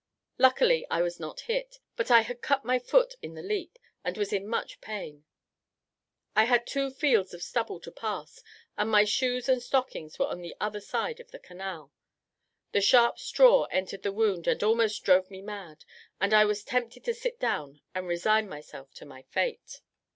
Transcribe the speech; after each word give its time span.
Luckily 0.39 0.83
I 0.89 1.03
was 1.03 1.19
not 1.19 1.41
hit, 1.41 1.77
but 1.95 2.09
I 2.09 2.21
had 2.21 2.41
cut 2.41 2.65
my 2.65 2.79
foot 2.79 3.13
in 3.21 3.35
the 3.35 3.43
leap, 3.43 3.77
and 4.03 4.17
was 4.17 4.33
in 4.33 4.47
much 4.47 4.81
pain. 4.81 5.25
I 6.35 6.45
had 6.45 6.65
two 6.65 6.89
fields 6.89 7.35
of 7.35 7.43
stubble 7.43 7.79
to 7.81 7.91
pass, 7.91 8.41
and 8.75 8.89
my 8.89 9.03
shoes 9.03 9.47
and 9.47 9.61
stockings 9.61 10.17
were 10.17 10.25
on 10.25 10.41
the 10.41 10.55
other 10.59 10.81
side 10.81 11.19
of 11.19 11.29
the 11.29 11.37
canal 11.37 11.93
the 12.71 12.81
sharp 12.81 13.19
straw 13.19 13.65
entered 13.65 14.01
the 14.01 14.11
wound, 14.11 14.47
and 14.47 14.63
almost 14.63 15.03
drove 15.03 15.29
me 15.29 15.43
mad, 15.43 15.85
and 16.19 16.33
I 16.33 16.45
was 16.45 16.63
tempted 16.63 17.03
to 17.03 17.13
sit 17.13 17.39
down 17.39 17.79
and 17.93 18.07
resign 18.07 18.49
myself 18.49 18.91
to 18.95 19.05
my 19.05 19.21
fate. 19.21 19.81